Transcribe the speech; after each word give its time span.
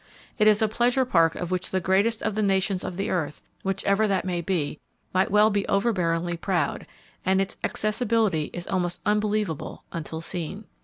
It 0.39 0.47
is 0.47 0.63
a 0.63 0.67
pleasure 0.67 1.05
park 1.05 1.35
of 1.35 1.51
which 1.51 1.69
the 1.69 1.79
greatest 1.79 2.23
of 2.23 2.33
the 2.33 2.41
nations 2.41 2.83
of 2.83 2.97
the 2.97 3.11
earth,—whichever 3.11 4.07
that 4.07 4.25
may 4.25 4.41
be,—might 4.41 5.29
well 5.29 5.51
be 5.51 5.63
overbearingly 5.65 6.41
proud; 6.41 6.87
and 7.23 7.39
its 7.39 7.57
accessibility 7.63 8.45
is 8.51 8.65
almost 8.65 9.01
unbelievable 9.05 9.83
until 9.91 10.19
seen. 10.19 10.65